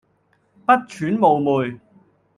[0.65, 1.79] 不揣冒昧